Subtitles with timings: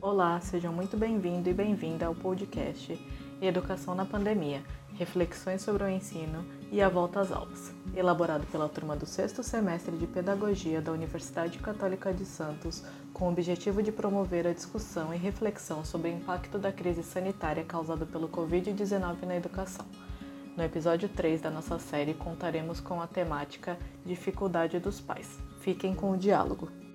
[0.00, 2.96] Olá, sejam muito bem-vindo e bem-vinda ao podcast
[3.42, 4.62] Educação na Pandemia,
[4.94, 9.96] reflexões sobre o ensino e a volta às aulas, elaborado pela turma do sexto semestre
[9.96, 15.16] de Pedagogia da Universidade Católica de Santos, com o objetivo de promover a discussão e
[15.16, 19.86] reflexão sobre o impacto da crise sanitária causada pelo Covid-19 na educação.
[20.56, 23.76] No episódio 3 da nossa série, contaremos com a temática
[24.06, 25.40] Dificuldade dos Pais.
[25.60, 26.87] Fiquem com o diálogo.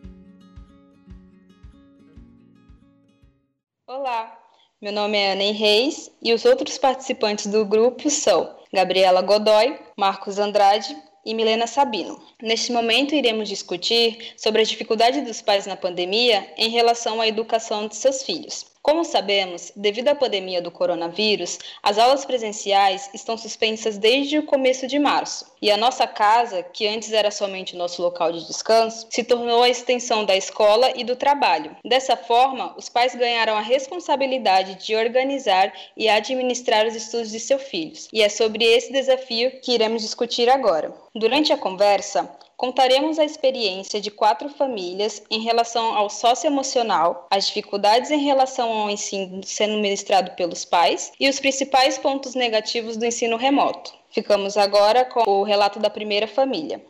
[4.84, 10.38] Meu nome é Ana Reis e os outros participantes do grupo são Gabriela Godoy, Marcos
[10.38, 10.94] Andrade
[11.26, 12.22] e Milena Sabino.
[12.42, 17.88] Neste momento, iremos discutir sobre a dificuldade dos pais na pandemia em relação à educação
[17.88, 18.73] de seus filhos.
[18.84, 24.86] Como sabemos, devido à pandemia do coronavírus, as aulas presenciais estão suspensas desde o começo
[24.88, 25.46] de março.
[25.62, 29.70] E a nossa casa, que antes era somente nosso local de descanso, se tornou a
[29.70, 31.74] extensão da escola e do trabalho.
[31.86, 37.64] Dessa forma, os pais ganharam a responsabilidade de organizar e administrar os estudos de seus
[37.64, 38.10] filhos.
[38.12, 40.94] E é sobre esse desafio que iremos discutir agora.
[41.16, 42.30] Durante a conversa,
[42.64, 48.90] contaremos a experiência de quatro famílias em relação ao socioemocional, as dificuldades em relação ao
[48.90, 53.94] ensino sendo ministrado pelos pais e os principais pontos negativos do ensino remoto.
[54.10, 56.82] Ficamos agora com o relato da primeira família.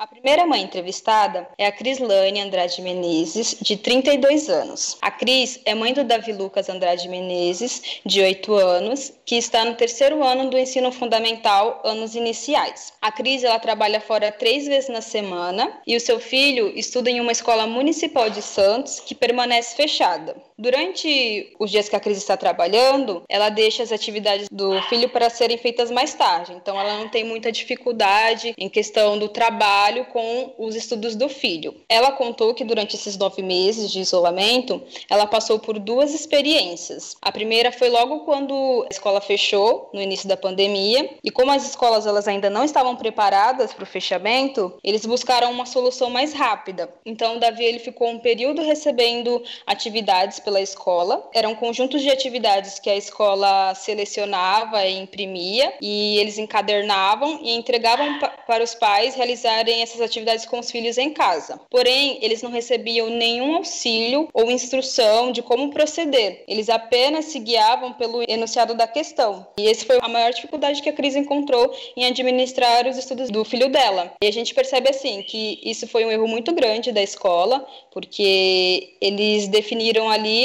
[0.00, 4.96] A primeira mãe entrevistada é a Crislane Andrade Menezes, de 32 anos.
[5.02, 9.74] A Cris é mãe do Davi Lucas Andrade Menezes, de 8 anos, que está no
[9.74, 12.94] terceiro ano do ensino fundamental, anos iniciais.
[13.02, 17.20] A Cris ela trabalha fora três vezes na semana e o seu filho estuda em
[17.20, 20.34] uma escola municipal de Santos que permanece fechada.
[20.60, 25.30] Durante os dias que a Cris está trabalhando, ela deixa as atividades do filho para
[25.30, 30.52] serem feitas mais tarde, então ela não tem muita dificuldade em questão do trabalho com
[30.58, 31.74] os estudos do filho.
[31.88, 37.16] Ela contou que durante esses nove meses de isolamento, ela passou por duas experiências.
[37.22, 41.66] A primeira foi logo quando a escola fechou, no início da pandemia, e como as
[41.66, 46.92] escolas elas ainda não estavam preparadas para o fechamento, eles buscaram uma solução mais rápida.
[47.06, 51.30] Então, o Davi ele ficou um período recebendo atividades pela escola.
[51.32, 58.18] Eram conjuntos de atividades que a escola selecionava e imprimia, e eles encadernavam e entregavam
[58.48, 61.60] para os pais realizarem essas atividades com os filhos em casa.
[61.70, 66.42] Porém, eles não recebiam nenhum auxílio ou instrução de como proceder.
[66.48, 69.46] Eles apenas se guiavam pelo enunciado da questão.
[69.56, 73.44] E esse foi a maior dificuldade que a Cris encontrou em administrar os estudos do
[73.44, 74.12] filho dela.
[74.20, 78.96] E a gente percebe assim que isso foi um erro muito grande da escola, porque
[79.00, 80.39] eles definiram ali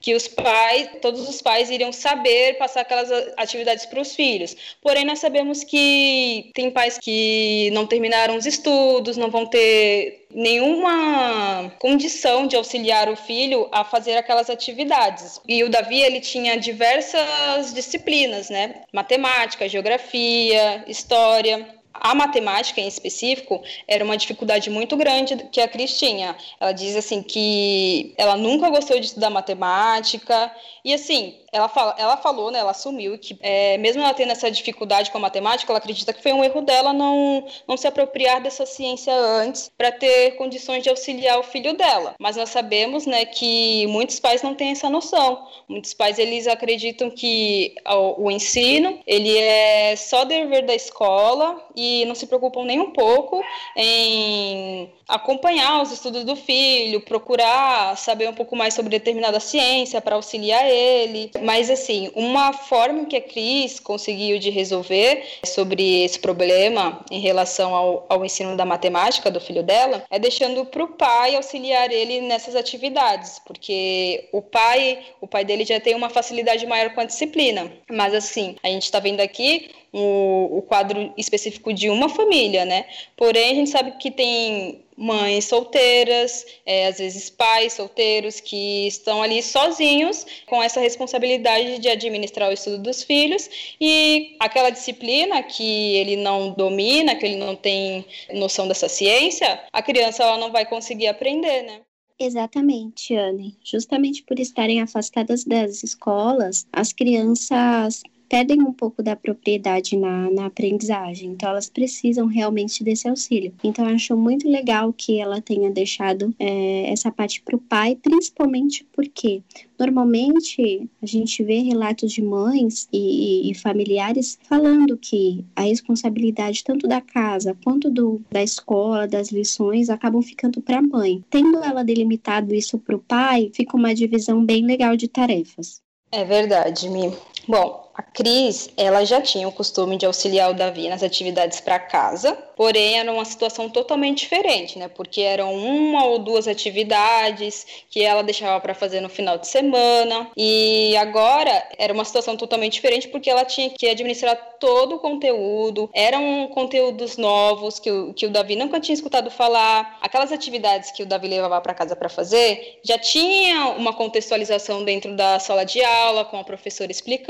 [0.00, 4.56] que os pais, todos os pais iriam saber passar aquelas atividades para os filhos.
[4.80, 11.70] Porém, nós sabemos que tem pais que não terminaram os estudos, não vão ter nenhuma
[11.78, 15.40] condição de auxiliar o filho a fazer aquelas atividades.
[15.46, 18.82] E o Davi, ele tinha diversas disciplinas, né?
[18.92, 25.98] Matemática, geografia, história a matemática em específico era uma dificuldade muito grande que a Cris
[25.98, 26.34] tinha.
[26.58, 30.50] Ela diz assim que ela nunca gostou de estudar matemática
[30.84, 34.50] e assim ela, fala, ela falou, né, ela assumiu que, é, mesmo ela tendo essa
[34.50, 38.40] dificuldade com a matemática, ela acredita que foi um erro dela não, não se apropriar
[38.40, 42.14] dessa ciência antes para ter condições de auxiliar o filho dela.
[42.18, 45.46] Mas nós sabemos, né, que muitos pais não têm essa noção.
[45.68, 52.04] Muitos pais, eles acreditam que o, o ensino, ele é só dever da escola e
[52.06, 53.42] não se preocupam nem um pouco
[53.76, 60.14] em acompanhar os estudos do filho, procurar saber um pouco mais sobre determinada ciência para
[60.14, 61.30] auxiliar ele.
[61.42, 67.74] Mas, assim, uma forma que a Cris conseguiu de resolver sobre esse problema em relação
[67.74, 72.20] ao, ao ensino da matemática do filho dela é deixando para o pai auxiliar ele
[72.20, 77.04] nessas atividades, porque o pai, o pai dele já tem uma facilidade maior com a
[77.04, 77.70] disciplina.
[77.90, 82.86] Mas, assim, a gente está vendo aqui o, o quadro específico de uma família, né?
[83.16, 89.22] Porém, a gente sabe que tem mães solteiras, é, às vezes pais solteiros que estão
[89.22, 93.48] ali sozinhos com essa responsabilidade de administrar o estudo dos filhos
[93.80, 98.04] e aquela disciplina que ele não domina, que ele não tem
[98.34, 101.80] noção dessa ciência, a criança ela não vai conseguir aprender, né?
[102.18, 103.56] Exatamente, Anne.
[103.64, 110.46] Justamente por estarem afastadas das escolas, as crianças perdem um pouco da propriedade na, na
[110.46, 111.30] aprendizagem.
[111.30, 113.52] Então, elas precisam realmente desse auxílio.
[113.64, 117.96] Então, eu acho muito legal que ela tenha deixado é, essa parte para o pai,
[117.96, 119.42] principalmente porque
[119.76, 126.86] normalmente a gente vê relatos de mães e, e, familiares falando que a responsabilidade tanto
[126.86, 131.24] da casa quanto do, da escola, das lições, acabam ficando para a mãe.
[131.28, 135.82] Tendo ela delimitado isso para o pai, fica uma divisão bem legal de tarefas.
[136.12, 137.12] É verdade, Mi.
[137.46, 141.78] Bom, a Cris, ela já tinha o costume de auxiliar o Davi nas atividades para
[141.78, 144.88] casa, porém era uma situação totalmente diferente, né?
[144.88, 150.30] Porque eram uma ou duas atividades que ela deixava para fazer no final de semana,
[150.36, 155.90] e agora era uma situação totalmente diferente porque ela tinha que administrar todo o conteúdo,
[155.92, 161.02] eram conteúdos novos que o, que o Davi nunca tinha escutado falar, aquelas atividades que
[161.02, 165.82] o Davi levava para casa para fazer já tinha uma contextualização dentro da sala de
[165.82, 167.29] aula, com a professora explicando.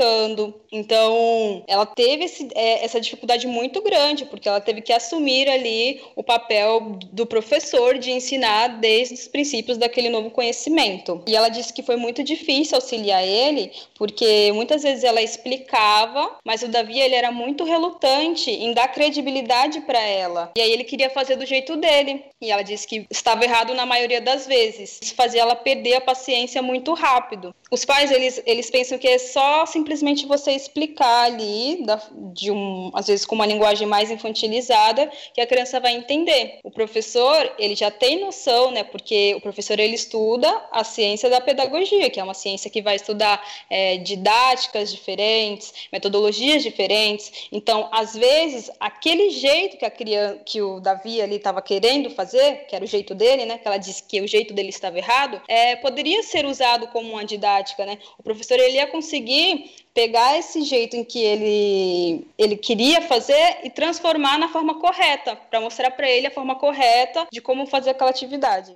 [0.71, 6.01] Então, ela teve esse, é, essa dificuldade muito grande, porque ela teve que assumir ali
[6.15, 11.21] o papel do professor de ensinar desde os princípios daquele novo conhecimento.
[11.27, 16.63] E ela disse que foi muito difícil auxiliar ele, porque muitas vezes ela explicava, mas
[16.63, 20.51] o Davi ele era muito relutante em dar credibilidade para ela.
[20.55, 22.23] E aí ele queria fazer do jeito dele.
[22.41, 24.99] E ela disse que estava errado na maioria das vezes.
[25.01, 27.53] Isso fazia ela perder a paciência muito rápido.
[27.69, 29.90] Os pais, eles, eles pensam que é só simplesmente
[30.25, 32.01] você explicar ali, da,
[32.33, 36.59] de um, às vezes com uma linguagem mais infantilizada, que a criança vai entender.
[36.63, 41.41] O professor, ele já tem noção, né, porque o professor, ele estuda a ciência da
[41.41, 47.49] pedagogia, que é uma ciência que vai estudar é, didáticas diferentes, metodologias diferentes.
[47.51, 52.65] Então, às vezes, aquele jeito que a criança, que o Davi ali estava querendo fazer,
[52.67, 55.41] que era o jeito dele, né, que ela disse que o jeito dele estava errado,
[55.47, 57.97] é, poderia ser usado como uma didática né?
[58.17, 63.69] O professor ele ia conseguir pegar esse jeito em que ele ele queria fazer e
[63.69, 68.09] transformar na forma correta, para mostrar para ele a forma correta de como fazer aquela
[68.09, 68.75] atividade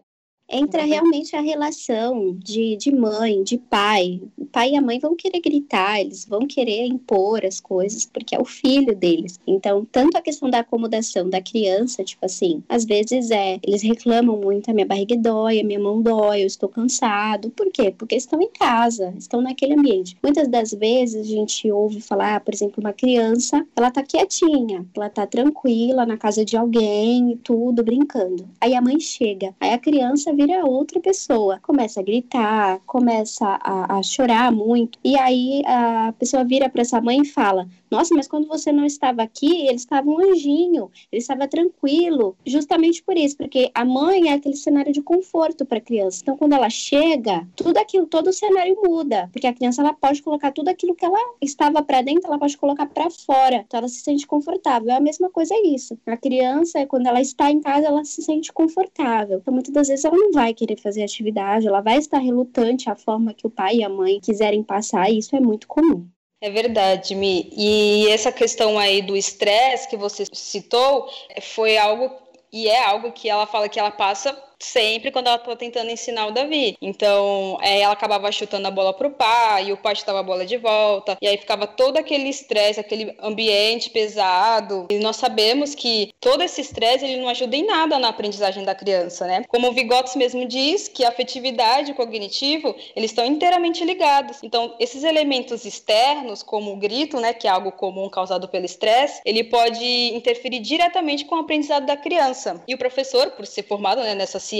[0.49, 4.21] entra realmente a relação de, de mãe, de pai.
[4.37, 8.35] O pai e a mãe vão querer gritar, eles vão querer impor as coisas, porque
[8.35, 9.39] é o filho deles.
[9.45, 14.37] Então, tanto a questão da acomodação da criança, tipo assim, às vezes é, eles reclamam
[14.37, 17.49] muito, a minha barriga dói, a minha mão dói, eu estou cansado.
[17.49, 17.93] Por quê?
[17.97, 20.17] Porque estão em casa, estão naquele ambiente.
[20.21, 25.09] Muitas das vezes a gente ouve falar, por exemplo, uma criança, ela tá quietinha, ela
[25.09, 28.47] tá tranquila na casa de alguém e tudo, brincando.
[28.61, 31.59] Aí a mãe chega, aí a criança vira outra pessoa.
[31.61, 34.99] Começa a gritar, começa a, a chorar muito.
[35.03, 38.85] E aí a pessoa vira para essa mãe e fala: Nossa, mas quando você não
[38.85, 42.35] estava aqui, ele estava um anjinho, ele estava tranquilo.
[42.45, 46.19] Justamente por isso, porque a mãe é aquele cenário de conforto para a criança.
[46.21, 50.21] Então, quando ela chega, tudo aquilo, todo o cenário muda, porque a criança ela pode
[50.21, 53.63] colocar tudo aquilo que ela estava para dentro, ela pode colocar para fora.
[53.65, 54.89] Então, ela se sente confortável.
[54.89, 55.97] É a mesma coisa é isso.
[56.05, 59.37] A criança, quando ela está em casa, ela se sente confortável.
[59.37, 62.95] Então, muitas das vezes ela não vai querer fazer atividade, ela vai estar relutante à
[62.95, 66.05] forma que o pai e a mãe quiserem passar, e isso é muito comum.
[66.45, 67.49] É verdade, Mi.
[67.57, 71.09] E essa questão aí do estresse que você citou
[71.41, 72.15] foi algo
[72.53, 76.27] e é algo que ela fala que ela passa sempre quando ela tá tentando ensinar
[76.27, 76.75] o Davi.
[76.81, 80.45] Então, é, ela acabava chutando a bola pro pai, e o pai chutava a bola
[80.45, 84.87] de volta, e aí ficava todo aquele estresse, aquele ambiente pesado.
[84.89, 88.75] E nós sabemos que todo esse estresse ele não ajuda em nada na aprendizagem da
[88.75, 89.43] criança, né?
[89.47, 94.39] Como o Vygotsky mesmo diz, que a afetividade e o cognitivo, eles estão inteiramente ligados.
[94.43, 99.21] Então, esses elementos externos, como o grito, né, que é algo comum causado pelo estresse,
[99.25, 102.63] ele pode interferir diretamente com o aprendizado da criança.
[102.67, 104.54] E o professor, por ser formado né, nessa ciência,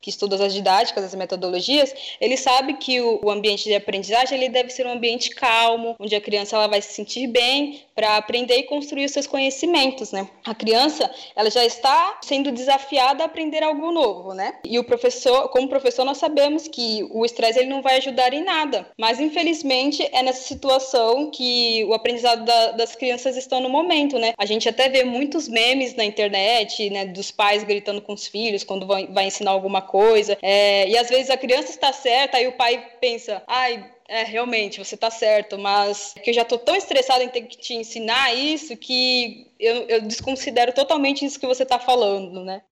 [0.00, 4.48] que estuda as didáticas, as metodologias, ele sabe que o, o ambiente de aprendizagem ele
[4.48, 8.58] deve ser um ambiente calmo, onde a criança ela vai se sentir bem para aprender
[8.58, 10.28] e construir os seus conhecimentos, né?
[10.44, 14.54] A criança, ela já está sendo desafiada a aprender algo novo, né?
[14.64, 18.44] E o professor, como professor, nós sabemos que o estresse ele não vai ajudar em
[18.44, 24.16] nada, mas infelizmente é nessa situação que o aprendizado da, das crianças estão no momento,
[24.16, 24.32] né?
[24.38, 28.62] A gente até vê muitos memes na internet, né, dos pais gritando com os filhos
[28.62, 30.38] quando vai, vai ensinar alguma coisa.
[30.40, 34.82] É, e às vezes a criança está certa, aí o pai pensa, ai, é, realmente,
[34.82, 37.74] você está certo, mas é que eu já estou tão estressada em ter que te
[37.74, 42.62] ensinar isso que eu, eu desconsidero totalmente isso que você está falando, né?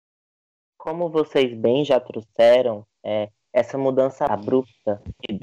[0.78, 5.38] Como vocês bem já trouxeram, é, essa mudança abrupta de,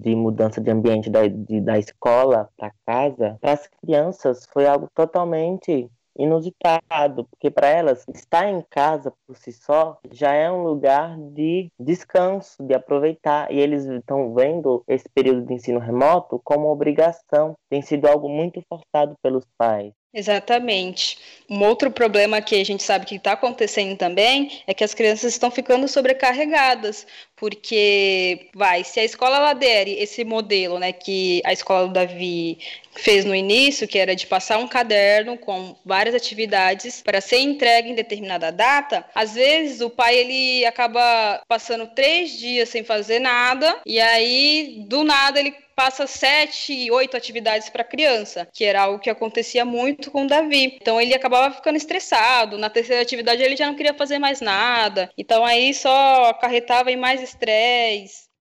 [0.00, 4.88] de, mudança de ambiente da, de, da escola para casa, para as crianças foi algo
[4.94, 11.16] totalmente inusitado, porque para elas estar em casa por si só já é um lugar
[11.18, 17.56] de descanso, de aproveitar, e eles estão vendo esse período de ensino remoto como obrigação,
[17.68, 19.92] tem sido algo muito forçado pelos pais.
[20.14, 21.18] Exatamente.
[21.50, 25.32] Um outro problema que a gente sabe que está acontecendo também é que as crianças
[25.32, 27.04] estão ficando sobrecarregadas,
[27.36, 32.58] porque vai, se a escola ela esse modelo, né, que a escola do Davi
[32.92, 37.90] fez no início, que era de passar um caderno com várias atividades para ser entregue
[37.90, 43.80] em determinada data, às vezes o pai ele acaba passando três dias sem fazer nada
[43.84, 49.10] e aí do nada ele passa sete, oito atividades para criança, que era algo que
[49.10, 50.78] acontecia muito com o Davi.
[50.80, 52.56] Então ele acabava ficando estressado.
[52.56, 55.10] Na terceira atividade ele já não queria fazer mais nada.
[55.18, 58.34] Então aí só acarretava em mais estresse.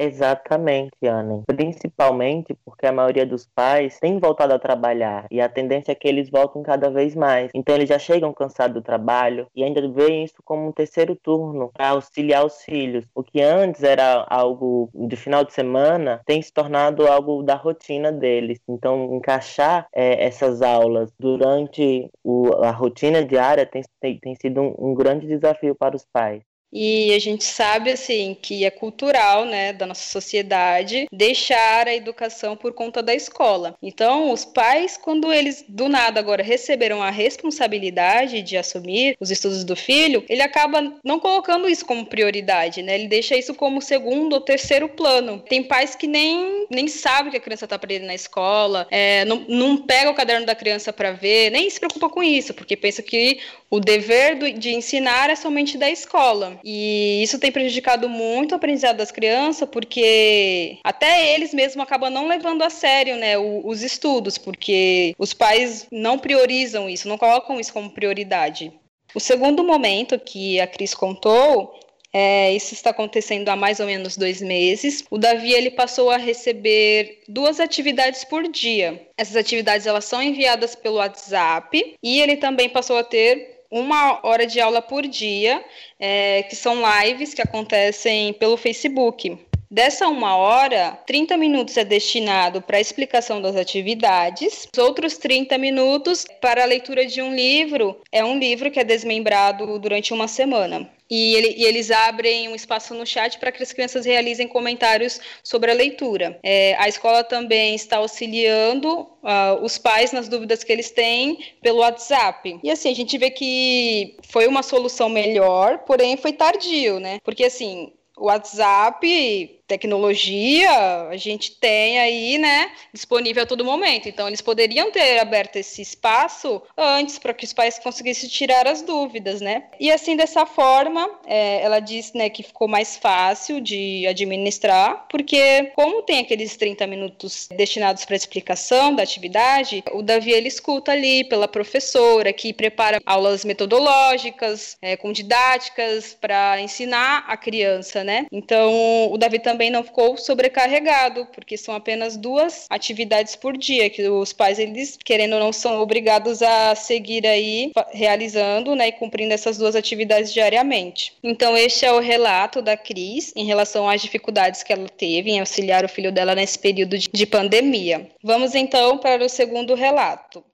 [0.00, 1.42] Exatamente, Ana.
[1.44, 6.06] Principalmente porque a maioria dos pais tem voltado a trabalhar e a tendência é que
[6.06, 7.50] eles voltem cada vez mais.
[7.52, 11.72] Então eles já chegam cansados do trabalho e ainda veem isso como um terceiro turno
[11.74, 13.04] para auxiliar os filhos.
[13.12, 18.12] O que antes era algo de final de semana tem se tornado algo da rotina
[18.12, 18.60] deles.
[18.68, 24.74] Então encaixar é, essas aulas durante o, a rotina diária tem, tem, tem sido um,
[24.78, 26.47] um grande desafio para os pais.
[26.72, 32.56] E a gente sabe assim que é cultural, né, da nossa sociedade deixar a educação
[32.56, 33.74] por conta da escola.
[33.82, 39.64] Então, os pais, quando eles do nada agora receberam a responsabilidade de assumir os estudos
[39.64, 42.94] do filho, ele acaba não colocando isso como prioridade, né?
[42.94, 45.42] Ele deixa isso como segundo ou terceiro plano.
[45.48, 49.44] Tem pais que nem nem sabem que a criança está aprendendo na escola, é, não,
[49.48, 53.02] não pega o caderno da criança para ver, nem se preocupa com isso, porque pensa
[53.02, 56.57] que o dever do, de ensinar é somente da escola.
[56.64, 62.28] E isso tem prejudicado muito o aprendizado das crianças, porque até eles mesmos acabam não
[62.28, 67.72] levando a sério né, os estudos, porque os pais não priorizam isso, não colocam isso
[67.72, 68.72] como prioridade.
[69.14, 71.78] O segundo momento que a Cris contou
[72.12, 75.04] é, isso está acontecendo há mais ou menos dois meses.
[75.10, 79.06] O Davi ele passou a receber duas atividades por dia.
[79.16, 84.46] Essas atividades elas são enviadas pelo WhatsApp e ele também passou a ter uma hora
[84.46, 85.64] de aula por dia,
[85.98, 89.38] é, que são lives que acontecem pelo Facebook.
[89.70, 95.58] Dessa uma hora, 30 minutos é destinado para a explicação das atividades, os outros 30
[95.58, 98.00] minutos para a leitura de um livro.
[98.10, 100.90] É um livro que é desmembrado durante uma semana.
[101.10, 105.20] E, ele, e, eles abrem um espaço no chat para que as crianças realizem comentários
[105.42, 106.38] sobre a leitura.
[106.42, 111.78] É, a escola também está auxiliando uh, os pais nas dúvidas que eles têm pelo
[111.78, 112.60] WhatsApp.
[112.62, 117.18] E assim, a gente vê que foi uma solução melhor, porém foi tardio, né?
[117.24, 120.70] Porque assim, o WhatsApp tecnologia
[121.10, 124.08] a gente tem aí, né, disponível a todo momento.
[124.08, 128.82] Então, eles poderiam ter aberto esse espaço antes para que os pais conseguissem tirar as
[128.82, 129.64] dúvidas, né?
[129.78, 135.70] E assim, dessa forma, é, ela disse, né, que ficou mais fácil de administrar, porque
[135.76, 141.24] como tem aqueles 30 minutos destinados para explicação da atividade, o Davi ele escuta ali
[141.24, 148.26] pela professora que prepara aulas metodológicas, é, com didáticas para ensinar a criança, né?
[148.32, 153.90] Então, o Davi também também não ficou sobrecarregado, porque são apenas duas atividades por dia
[153.90, 158.92] que os pais eles querendo ou não são obrigados a seguir aí realizando, né, e
[158.92, 161.12] cumprindo essas duas atividades diariamente.
[161.24, 165.40] Então este é o relato da Cris em relação às dificuldades que ela teve em
[165.40, 168.08] auxiliar o filho dela nesse período de pandemia.
[168.22, 170.44] Vamos então para o segundo relato.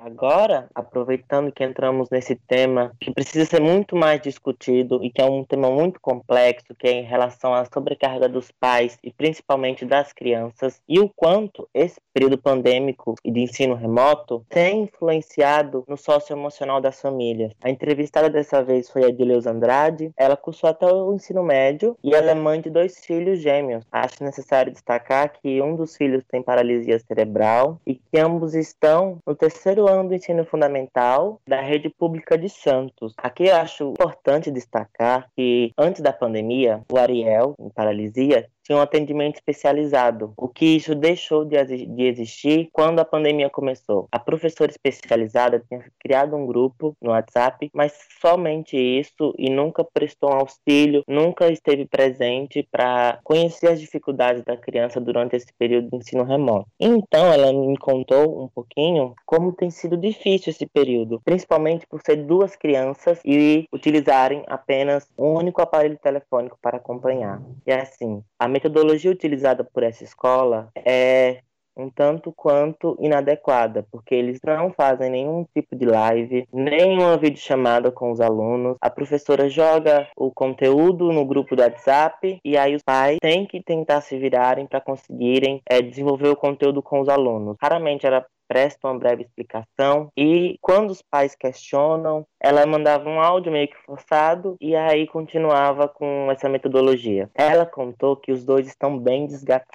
[0.00, 5.24] Agora, aproveitando que entramos nesse tema que precisa ser muito mais discutido e que é
[5.24, 10.12] um tema muito complexo, que é em relação à sobrecarga dos pais e principalmente das
[10.12, 16.80] crianças, e o quanto esse período pandêmico e de ensino remoto tem influenciado no socioemocional
[16.80, 17.52] das famílias.
[17.62, 22.14] A entrevistada dessa vez foi a Edileuza Andrade, ela cursou até o ensino médio e
[22.14, 23.84] ela é mãe de dois filhos gêmeos.
[23.90, 29.34] Acho necessário destacar que um dos filhos tem paralisia cerebral e que ambos estão no
[29.34, 33.14] terceiro terceiro ano do ensino fundamental da rede pública de Santos.
[33.16, 38.80] Aqui eu acho importante destacar que antes da pandemia, o Ariel, em paralisia, tinha um
[38.80, 44.08] atendimento especializado, o que isso deixou de, de existir quando a pandemia começou.
[44.10, 50.30] A professora especializada tinha criado um grupo no WhatsApp, mas somente isso e nunca prestou
[50.30, 55.96] um auxílio, nunca esteve presente para conhecer as dificuldades da criança durante esse período de
[55.96, 56.66] ensino remoto.
[56.78, 62.16] Então, ela me contou um pouquinho como tem sido difícil esse período, principalmente por ser
[62.16, 67.40] duas crianças e utilizarem apenas um único aparelho telefônico para acompanhar.
[67.66, 71.40] E assim, a metodologia utilizada por essa escola é
[71.76, 78.10] um tanto quanto inadequada, porque eles não fazem nenhum tipo de live, nenhuma videochamada com
[78.10, 78.76] os alunos.
[78.80, 83.62] A professora joga o conteúdo no grupo do WhatsApp e aí os pais têm que
[83.62, 87.56] tentar se virarem para conseguirem é, desenvolver o conteúdo com os alunos.
[87.60, 93.50] Raramente era presta uma breve explicação e quando os pais questionam, ela mandava um áudio
[93.50, 97.30] meio que forçado e aí continuava com essa metodologia.
[97.34, 99.26] Ela contou que os dois estão bem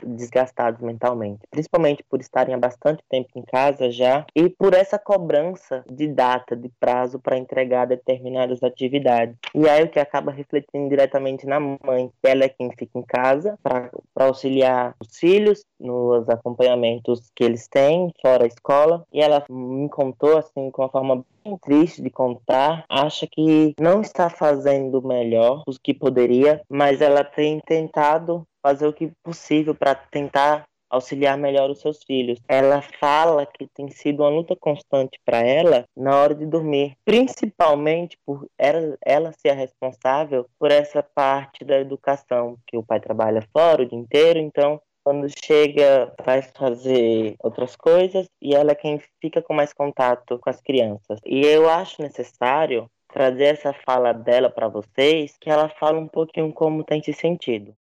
[0.03, 5.84] desgastados mentalmente, principalmente por estarem há bastante tempo em casa já e por essa cobrança
[5.89, 9.36] de data, de prazo para entregar determinadas atividades.
[9.55, 13.57] E aí o que acaba refletindo diretamente na mãe, ela é quem fica em casa
[13.63, 19.45] para auxiliar os filhos nos acompanhamentos que eles têm fora a escola escola e ela
[19.50, 22.83] me contou assim com uma forma bem triste de contar.
[22.89, 28.93] Acha que não está fazendo melhor o que poderia, mas ela tem tentado fazer o
[28.93, 32.39] que possível para tentar auxiliar melhor os seus filhos.
[32.47, 38.17] Ela fala que tem sido uma luta constante para ela na hora de dormir, principalmente
[38.25, 43.43] por ela, ela ser a responsável por essa parte da educação, que o pai trabalha
[43.51, 49.01] fora o dia inteiro, então quando chega, vai fazer outras coisas e ela é quem
[49.21, 51.21] fica com mais contato com as crianças.
[51.25, 56.51] E eu acho necessário trazer essa fala dela para vocês, que ela fala um pouquinho
[56.51, 57.73] como tem se sentido.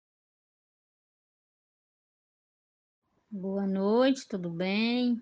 [3.31, 5.19] Boa noite, tudo bem?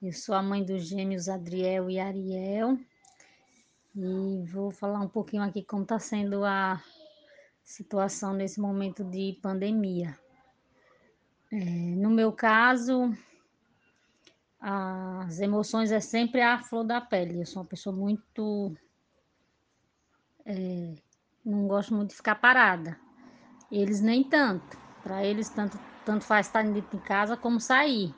[0.00, 2.78] Eu sou a mãe dos gêmeos Adriel e Ariel
[3.94, 6.82] e vou falar um pouquinho aqui como está sendo a
[7.62, 10.18] situação nesse momento de pandemia.
[11.50, 13.10] É, no meu caso,
[14.60, 17.40] as emoções é sempre a flor da pele.
[17.40, 18.76] Eu sou uma pessoa muito.
[20.44, 20.94] É,
[21.44, 22.98] não gosto muito de ficar parada.
[23.70, 24.76] Eles nem tanto.
[25.02, 28.14] Para eles, tanto, tanto faz estar dentro de casa como sair.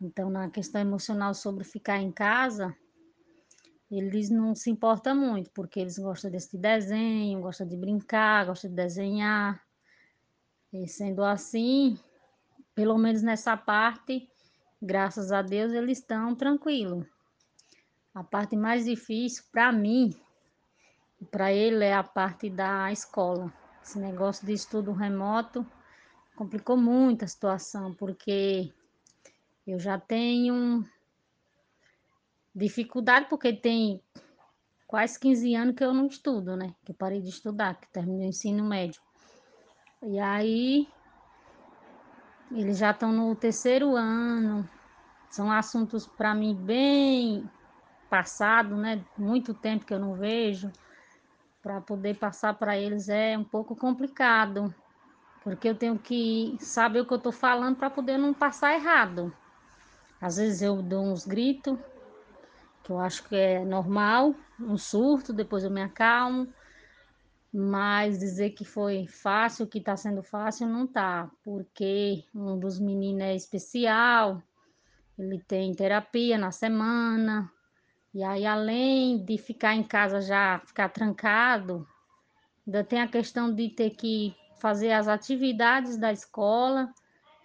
[0.00, 2.76] Então, na questão emocional sobre ficar em casa,
[3.90, 8.76] eles não se importam muito, porque eles gostam desse desenho, gostam de brincar, gostam de
[8.76, 9.62] desenhar.
[10.72, 11.98] E sendo assim,
[12.74, 14.28] pelo menos nessa parte,
[14.80, 17.06] graças a Deus, eles estão tranquilos.
[18.14, 20.14] A parte mais difícil para mim
[21.30, 23.52] para ele é a parte da escola.
[23.82, 25.66] Esse negócio de estudo remoto
[26.36, 28.72] complicou muito a situação, porque
[29.66, 30.84] eu já tenho
[32.54, 34.02] dificuldade, porque tem
[34.86, 36.74] quase 15 anos que eu não estudo, né?
[36.84, 39.00] Que eu parei de estudar, que terminei o ensino médio.
[40.02, 40.88] E aí
[42.54, 44.68] eles já estão no terceiro ano.
[45.30, 47.48] São assuntos para mim bem
[48.10, 49.02] passado, né?
[49.16, 50.70] Muito tempo que eu não vejo.
[51.62, 54.74] Para poder passar para eles é um pouco complicado,
[55.44, 59.32] porque eu tenho que saber o que eu estou falando para poder não passar errado.
[60.20, 61.78] Às vezes eu dou uns gritos,
[62.82, 66.52] que eu acho que é normal, um surto, depois eu me acalmo.
[67.52, 73.22] Mas dizer que foi fácil, que está sendo fácil, não tá, porque um dos meninos
[73.22, 74.42] é especial,
[75.18, 77.52] ele tem terapia na semana,
[78.14, 81.86] e aí além de ficar em casa já ficar trancado,
[82.66, 86.90] ainda tem a questão de ter que fazer as atividades da escola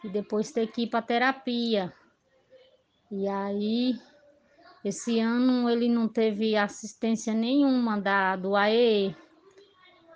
[0.04, 1.94] e depois ter que ir para terapia.
[3.12, 4.00] E aí
[4.86, 9.16] esse ano ele não teve assistência nenhuma da do AE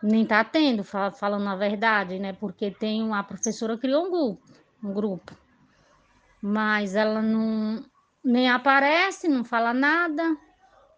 [0.02, 2.34] nem tá tendo, falando a verdade, né?
[2.34, 4.42] Porque tem uma professora criou um grupo,
[4.84, 5.38] um grupo.
[6.42, 7.86] Mas ela não
[8.24, 10.36] nem aparece, não fala nada,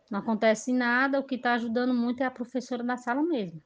[0.09, 1.19] não acontece nada.
[1.19, 3.61] O que está ajudando muito é a professora da sala mesmo.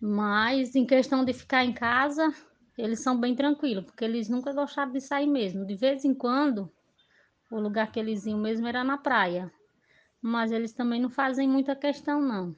[0.00, 2.32] Mas em questão de ficar em casa,
[2.76, 5.64] eles são bem tranquilos, porque eles nunca gostaram de sair mesmo.
[5.64, 6.70] De vez em quando,
[7.50, 9.50] o lugar que eles iam mesmo era na praia.
[10.20, 12.54] Mas eles também não fazem muita questão, não.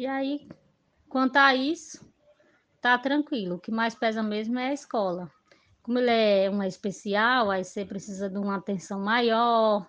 [0.00, 0.48] E aí,
[1.10, 2.10] quanto a isso,
[2.80, 3.56] tá tranquilo.
[3.56, 5.30] O que mais pesa mesmo é a escola.
[5.82, 9.86] Como ele é uma especial, aí você precisa de uma atenção maior.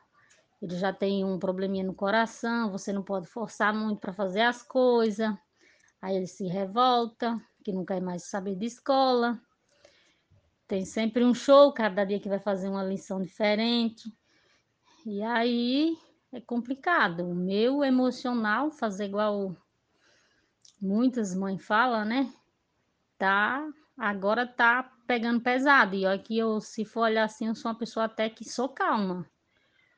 [0.61, 4.61] Ele já tem um probleminha no coração, você não pode forçar muito para fazer as
[4.61, 5.33] coisas.
[6.01, 9.39] Aí ele se revolta, que não quer mais saber de escola.
[10.67, 14.13] Tem sempre um show, cada dia que vai fazer uma lição diferente.
[15.05, 15.97] E aí
[16.33, 17.25] é complicado.
[17.25, 19.55] O meu emocional, fazer igual
[20.81, 22.33] muitas mães falam, né?
[23.17, 23.67] Tá,
[23.97, 25.95] agora tá pegando pesado.
[25.95, 29.25] E aqui eu, se for olhar assim, eu sou uma pessoa até que sou calma.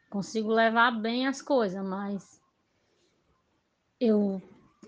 [0.09, 2.41] Consigo levar bem as coisas, mas
[3.99, 4.41] eu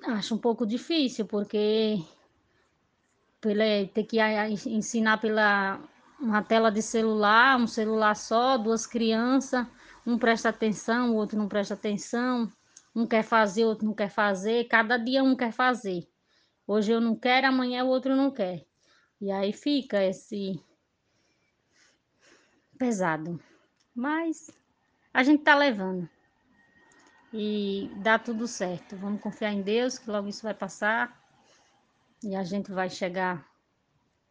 [0.03, 1.97] acho um pouco difícil, porque
[3.39, 4.19] pela, ter que
[4.69, 5.79] ensinar pela
[6.19, 9.65] uma tela de celular, um celular só, duas crianças,
[10.05, 12.51] um presta atenção, o outro não presta atenção,
[12.95, 16.08] um quer fazer, outro não quer fazer, cada dia um quer fazer.
[16.65, 18.65] Hoje eu não quero, amanhã o outro não quer.
[19.19, 20.60] E aí fica esse
[22.77, 23.39] pesado.
[23.93, 24.49] Mas
[25.13, 26.10] a gente tá levando.
[27.34, 28.95] E dá tudo certo.
[28.95, 31.21] Vamos confiar em Deus que logo isso vai passar
[32.23, 33.45] e a gente vai chegar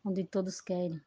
[0.04, 1.00] onde todos querem.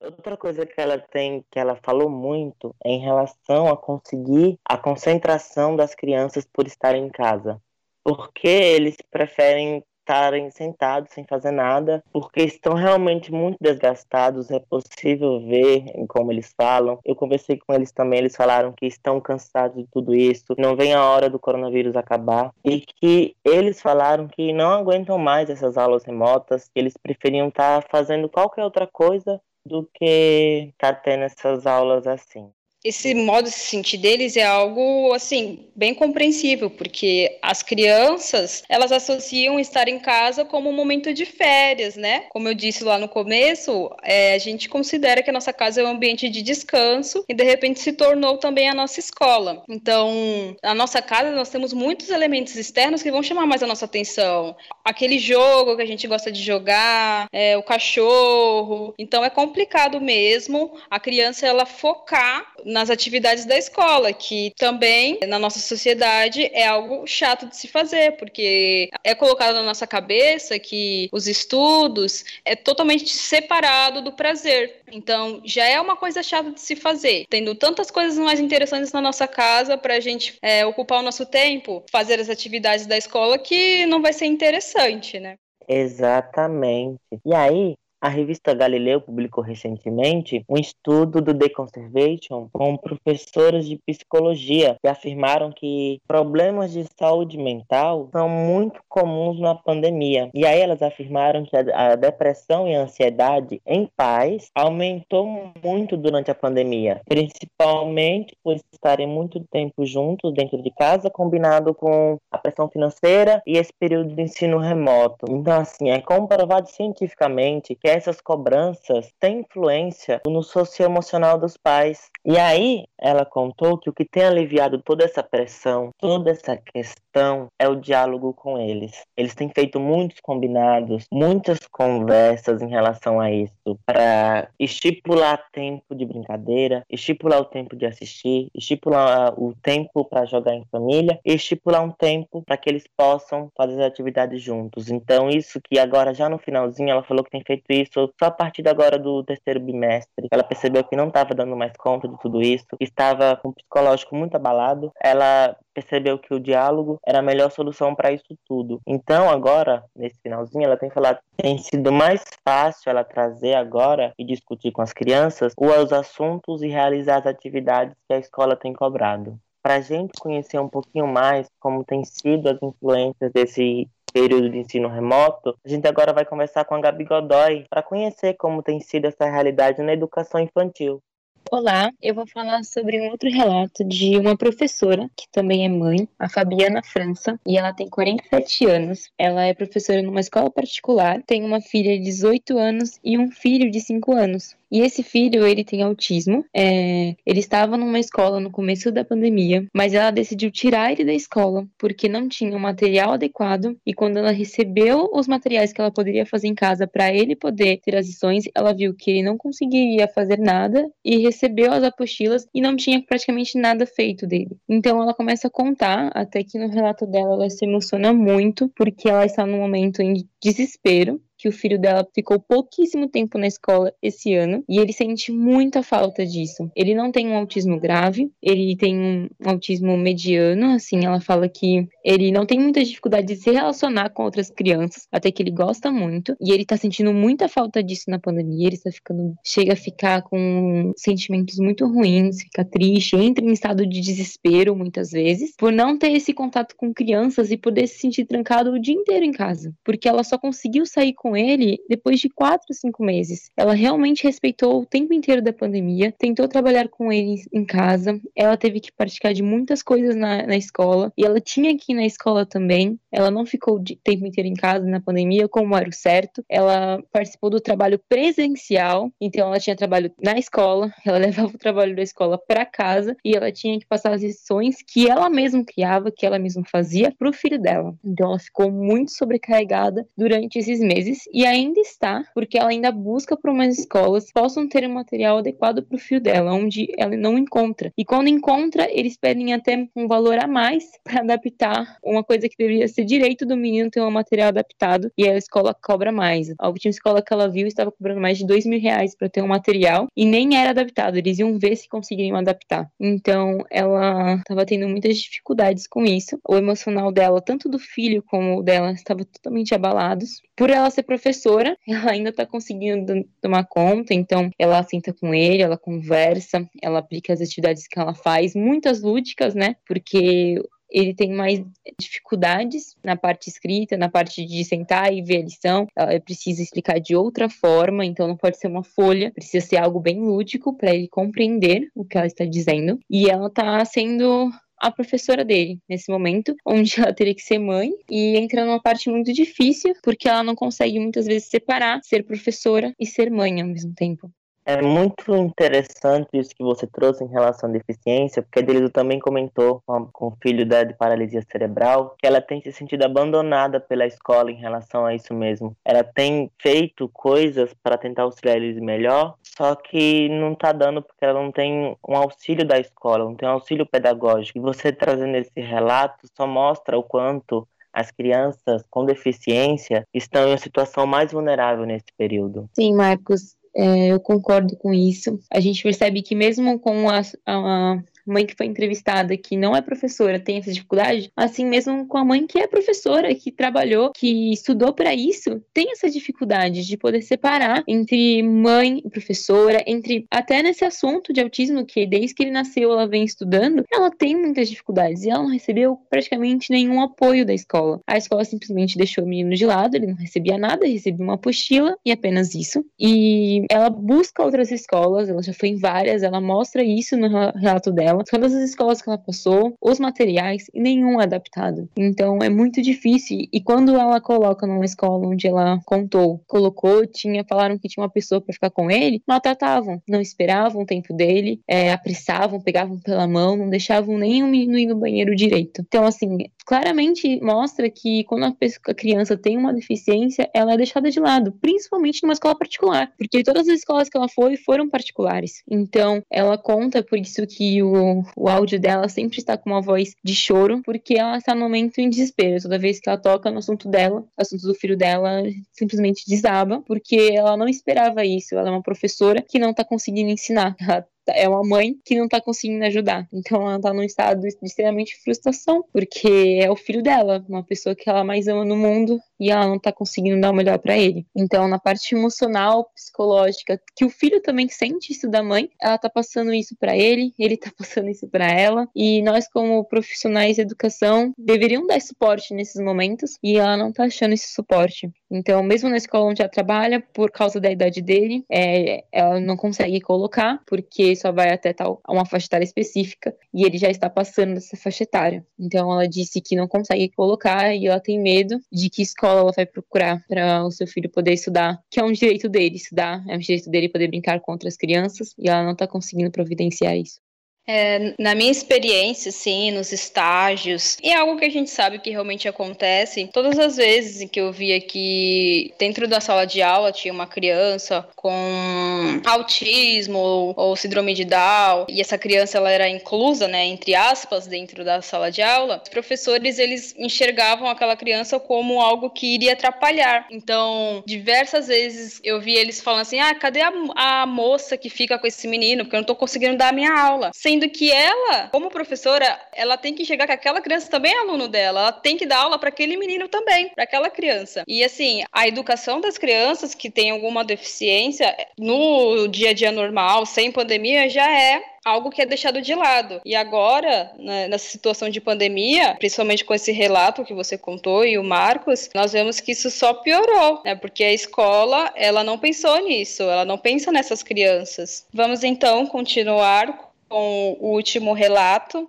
[0.00, 4.78] Outra coisa que ela tem, que ela falou muito, é em relação a conseguir a
[4.78, 7.60] concentração das crianças por estarem em casa.
[8.04, 14.50] Porque eles preferem estarem sentados sem fazer nada, porque estão realmente muito desgastados.
[14.50, 16.98] É possível ver como eles falam.
[17.04, 20.94] Eu conversei com eles também, eles falaram que estão cansados de tudo isso, não vem
[20.94, 26.04] a hora do coronavírus acabar e que eles falaram que não aguentam mais essas aulas
[26.04, 32.06] remotas, que eles preferiam estar fazendo qualquer outra coisa do que estar tendo essas aulas
[32.06, 32.50] assim
[32.84, 38.92] esse modo de se sentir deles é algo assim bem compreensível, porque as crianças elas
[38.92, 42.26] associam estar em casa como um momento de férias, né?
[42.30, 45.84] Como eu disse lá no começo, é, a gente considera que a nossa casa é
[45.84, 49.62] um ambiente de descanso e de repente se tornou também a nossa escola.
[49.68, 53.86] Então, na nossa casa nós temos muitos elementos externos que vão chamar mais a nossa
[53.86, 54.56] atenção.
[54.88, 58.94] Aquele jogo que a gente gosta de jogar, é, o cachorro.
[58.98, 65.38] Então é complicado mesmo a criança ela focar nas atividades da escola, que também na
[65.38, 71.10] nossa sociedade é algo chato de se fazer, porque é colocado na nossa cabeça que
[71.12, 74.80] os estudos é totalmente separado do prazer.
[74.90, 77.26] Então, já é uma coisa chata de se fazer.
[77.28, 81.26] Tendo tantas coisas mais interessantes na nossa casa para a gente é, ocupar o nosso
[81.26, 84.77] tempo, fazer as atividades da escola que não vai ser interessante,
[85.20, 85.36] né?
[85.68, 87.00] Exatamente.
[87.24, 93.78] E aí, a revista Galileu publicou recentemente um estudo do The Conservation com professoras de
[93.86, 100.30] psicologia que afirmaram que problemas de saúde mental são muito comuns na pandemia.
[100.32, 106.30] E aí elas afirmaram que a, depressão e a ansiedade em pais aumentou muito durante
[106.30, 112.68] a pandemia, principalmente por estarem muito tempo juntos dentro de casa, combinado com a pressão
[112.68, 115.26] financeira e esse período de ensino remoto.
[115.28, 122.10] Então, assim, é comprovado cientificamente que essas cobranças têm influência no socioemocional dos pais.
[122.24, 127.48] E aí ela contou que o que tem aliviado toda essa pressão, toda essa questão
[127.58, 129.02] é o diálogo com eles.
[129.16, 136.04] Eles têm feito muitos combinados, muitas conversas em relação a isso, para estipular tempo de
[136.04, 141.82] brincadeira, estipular o tempo de assistir, estipular o tempo para jogar em família e estipular
[141.82, 144.90] um tempo para que eles possam fazer atividades juntos.
[144.90, 148.30] Então, isso que agora já no finalzinho ela falou que tem feito isso só a
[148.30, 150.28] partir agora do terceiro bimestre.
[150.30, 154.16] Ela percebeu que não estava dando mais conta de tudo isso, estava com o psicológico
[154.16, 154.92] muito abalado.
[155.02, 158.80] Ela percebeu que o diálogo era a melhor solução para isso tudo.
[158.86, 164.24] Então, agora, nesse finalzinho, ela tem falado tem sido mais fácil ela trazer agora e
[164.24, 169.38] discutir com as crianças os assuntos e realizar as atividades que a escola tem cobrado
[169.62, 174.58] para a gente conhecer um pouquinho mais como tem sido as influências desse período de
[174.58, 178.80] ensino remoto, a gente agora vai conversar com a Gabi Godoy para conhecer como tem
[178.80, 181.02] sido essa realidade na educação infantil.
[181.50, 186.06] Olá, eu vou falar sobre um outro relato de uma professora que também é mãe,
[186.18, 189.10] a Fabiana França, e ela tem 47 anos.
[189.16, 193.70] Ela é professora numa escola particular, tem uma filha de 18 anos e um filho
[193.70, 194.57] de 5 anos.
[194.70, 196.44] E esse filho, ele tem autismo.
[196.54, 201.12] É, ele estava numa escola no começo da pandemia, mas ela decidiu tirar ele da
[201.12, 203.76] escola porque não tinha o material adequado.
[203.86, 207.80] E quando ela recebeu os materiais que ela poderia fazer em casa para ele poder
[207.80, 212.46] ter as lições, ela viu que ele não conseguiria fazer nada e recebeu as apostilas
[212.54, 214.56] e não tinha praticamente nada feito dele.
[214.68, 219.08] Então ela começa a contar, até que no relato dela ela se emociona muito porque
[219.08, 223.92] ela está num momento em desespero que o filho dela ficou pouquíssimo tempo na escola
[224.02, 226.70] esse ano e ele sente muita falta disso.
[226.74, 231.88] Ele não tem um autismo grave, ele tem um autismo mediano, assim, ela fala que
[232.04, 235.92] ele não tem muita dificuldade de se relacionar com outras crianças, até que ele gosta
[235.92, 239.76] muito e ele tá sentindo muita falta disso na pandemia, ele está ficando chega a
[239.76, 245.72] ficar com sentimentos muito ruins, fica triste, entra em estado de desespero muitas vezes por
[245.72, 249.32] não ter esse contato com crianças e poder se sentir trancado o dia inteiro em
[249.32, 253.50] casa, porque ela só conseguiu sair com com ele depois de quatro, cinco meses.
[253.54, 258.18] Ela realmente respeitou o tempo inteiro da pandemia, tentou trabalhar com ele em casa.
[258.34, 261.94] Ela teve que praticar de muitas coisas na, na escola e ela tinha que ir
[261.94, 262.98] na escola também.
[263.12, 266.42] Ela não ficou o tempo inteiro em casa na pandemia, como era o certo.
[266.48, 271.94] Ela participou do trabalho presencial, então ela tinha trabalho na escola, ela levava o trabalho
[271.94, 276.10] da escola para casa e ela tinha que passar as lições que ela mesma criava,
[276.10, 277.94] que ela mesma fazia para o filho dela.
[278.02, 283.36] Então ela ficou muito sobrecarregada durante esses meses e ainda está, porque ela ainda busca
[283.36, 287.16] por umas escolas que possam ter um material adequado para o filho dela, onde ela
[287.16, 287.92] não encontra.
[287.96, 292.56] E quando encontra, eles pedem até um valor a mais para adaptar uma coisa que
[292.56, 296.52] deveria ser direito do menino ter um material adaptado e a escola cobra mais.
[296.58, 299.42] A última escola que ela viu estava cobrando mais de dois mil reais para ter
[299.42, 301.16] um material e nem era adaptado.
[301.16, 302.90] Eles iam ver se conseguiriam adaptar.
[303.00, 306.38] Então ela estava tendo muitas dificuldades com isso.
[306.46, 310.40] O emocional dela, tanto do filho como dela, estava totalmente abalados.
[310.56, 315.62] Por ela ser professora, ela ainda está conseguindo tomar conta, então ela senta com ele,
[315.62, 319.76] ela conversa, ela aplica as atividades que ela faz, muitas lúdicas, né?
[319.86, 321.62] Porque ele tem mais
[322.00, 325.86] dificuldades na parte escrita, na parte de sentar e ver a lição.
[325.94, 330.00] Ela precisa explicar de outra forma, então não pode ser uma folha, precisa ser algo
[330.00, 332.98] bem lúdico para ele compreender o que ela está dizendo.
[333.10, 337.90] E ela está sendo a professora dele nesse momento, onde ela teria que ser mãe
[338.10, 342.94] e entra numa parte muito difícil, porque ela não consegue muitas vezes separar ser professora
[342.98, 344.30] e ser mãe ao mesmo tempo.
[344.68, 349.18] É muito interessante isso que você trouxe em relação à deficiência, porque a Delisa também
[349.18, 354.04] comentou com, o filho dela de paralisia cerebral que ela tem se sentido abandonada pela
[354.04, 355.74] escola em relação a isso mesmo.
[355.82, 361.24] Ela tem feito coisas para tentar auxiliar eles melhor, só que não está dando porque
[361.24, 364.58] ela não tem um auxílio da escola, não tem um auxílio pedagógico.
[364.58, 370.52] E você trazendo esse relato só mostra o quanto as crianças com deficiência estão em
[370.52, 372.68] uma situação mais vulnerável nesse período.
[372.74, 375.38] Sim, Marcos, é, eu concordo com isso.
[375.48, 379.80] A gente percebe que mesmo com a, a, mãe que foi entrevistada que não é
[379.80, 384.52] professora tem essa dificuldade, assim mesmo com a mãe que é professora, que trabalhou, que
[384.52, 390.62] estudou para isso, tem essa dificuldade de poder separar entre mãe e professora, entre até
[390.62, 394.68] nesse assunto de autismo que desde que ele nasceu ela vem estudando, ela tem muitas
[394.68, 398.00] dificuldades e ela não recebeu praticamente nenhum apoio da escola.
[398.06, 401.96] A escola simplesmente deixou o menino de lado, ele não recebia nada, recebia uma apostila
[402.04, 402.84] e apenas isso.
[402.98, 407.92] E ela busca outras escolas, ela já foi em várias, ela mostra isso no relato
[407.92, 411.88] dela todas as escolas que ela passou, os materiais, e nenhum é adaptado.
[411.96, 413.46] Então é muito difícil.
[413.52, 418.10] E quando ela coloca numa escola onde ela contou, colocou, tinha, falaram que tinha uma
[418.10, 423.26] pessoa para ficar com ele, maltratavam, não esperavam o tempo dele, é, apressavam, pegavam pela
[423.26, 425.82] mão, não deixavam nem o menino ir no banheiro direito.
[425.86, 430.76] Então, assim, claramente mostra que quando a, pessoa, a criança tem uma deficiência, ela é
[430.76, 434.88] deixada de lado, principalmente numa escola particular, porque todas as escolas que ela foi foram
[434.88, 435.62] particulares.
[435.68, 440.14] Então, ela conta por isso que o o, áudio dela sempre está com uma voz
[440.22, 442.62] de choro, porque ela está no momento em desespero.
[442.62, 447.30] Toda vez que ela toca no assunto dela, assunto do filho dela, simplesmente desaba, porque
[447.32, 448.54] ela não esperava isso.
[448.54, 450.76] Ela é uma professora que não está conseguindo ensinar.
[450.80, 453.26] Ela é uma mãe que não tá conseguindo ajudar.
[453.32, 457.94] Então ela tá num estado de extremamente frustração, porque é o filho dela, uma pessoa
[457.94, 460.96] que ela mais ama no mundo e ela não tá conseguindo dar o melhor para
[460.96, 461.26] ele.
[461.36, 466.08] Então, na parte emocional, psicológica, que o filho também sente isso da mãe, ela tá
[466.08, 470.62] passando isso para ele, ele tá passando isso para ela, e nós como profissionais de
[470.62, 475.10] educação deveriam dar suporte nesses momentos e ela não tá achando esse suporte.
[475.30, 479.56] Então, mesmo na escola onde ela trabalha, por causa da idade dele, é, ela não
[479.56, 484.08] consegue colocar, porque só vai até tal uma faixa etária específica e ele já está
[484.08, 485.46] passando dessa faixa etária.
[485.58, 489.52] Então ela disse que não consegue colocar e ela tem medo de que escola ela
[489.52, 493.36] vai procurar para o seu filho poder estudar, que é um direito dele estudar, é
[493.36, 497.20] um direito dele poder brincar com outras crianças e ela não está conseguindo providenciar isso.
[497.68, 502.10] É, na minha experiência, sim, nos estágios, e é algo que a gente sabe que
[502.10, 507.12] realmente acontece, todas as vezes que eu via que dentro da sala de aula tinha
[507.12, 513.46] uma criança com autismo ou, ou síndrome de Down, e essa criança ela era inclusa,
[513.46, 518.80] né, entre aspas, dentro da sala de aula, os professores eles enxergavam aquela criança como
[518.80, 520.26] algo que iria atrapalhar.
[520.30, 525.18] Então, diversas vezes eu vi eles falando assim: ah, cadê a, a moça que fica
[525.18, 525.84] com esse menino?
[525.84, 527.30] Porque eu não tô conseguindo dar a minha aula.
[527.34, 531.18] Sem sendo que ela, como professora, ela tem que chegar que aquela criança também é
[531.18, 534.62] aluno dela, ela tem que dar aula para aquele menino também, para aquela criança.
[534.66, 540.24] E assim, a educação das crianças que têm alguma deficiência no dia a dia normal,
[540.24, 543.20] sem pandemia, já é algo que é deixado de lado.
[543.24, 548.18] E agora, né, nessa situação de pandemia, principalmente com esse relato que você contou e
[548.18, 550.74] o Marcos, nós vemos que isso só piorou, né?
[550.74, 555.06] Porque a escola, ela não pensou nisso, ela não pensa nessas crianças.
[555.12, 558.88] Vamos então continuar com o último relato.